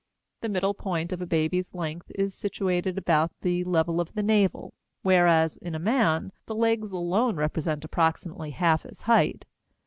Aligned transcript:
The 0.41 0.49
middle 0.49 0.73
point 0.73 1.11
of 1.13 1.21
a 1.21 1.27
baby's 1.27 1.75
length 1.75 2.11
is 2.15 2.33
situated 2.33 2.97
about 2.97 3.31
the 3.41 3.63
level 3.65 4.01
of 4.01 4.15
the 4.15 4.23
navel, 4.23 4.73
whereas 5.03 5.57
in 5.57 5.75
a 5.75 5.77
man 5.77 6.31
the 6.47 6.55
legs 6.55 6.91
alone 6.91 7.35
represent 7.35 7.85
approximately 7.85 8.49
half 8.49 8.81
his 8.81 9.01
height. 9.03 9.45